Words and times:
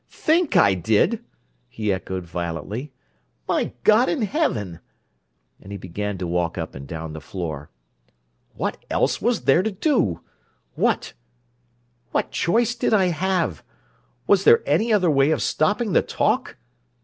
"Think 0.09 0.57
I 0.57 0.73
did!" 0.73 1.23
he 1.69 1.93
echoed 1.93 2.25
violently. 2.25 2.91
"My 3.47 3.71
God 3.83 4.09
in 4.09 4.23
heaven!" 4.23 4.79
And 5.61 5.71
he 5.71 5.77
began 5.77 6.17
to 6.17 6.25
walk 6.25 6.57
up 6.57 6.73
and 6.73 6.87
down 6.87 7.13
the 7.13 7.21
floor. 7.21 7.69
"What 8.55 8.83
else 8.89 9.21
was 9.21 9.41
there 9.41 9.61
to 9.61 9.69
do? 9.69 10.21
What, 10.73 11.13
choice 12.31 12.73
did 12.73 12.95
I 12.95 13.09
have? 13.09 13.63
Was 14.25 14.43
there 14.43 14.63
any 14.65 14.91
other 14.91 15.11
way 15.11 15.29
of 15.29 15.43
stopping 15.43 15.93
the 15.93 16.01
talk?" 16.01 16.57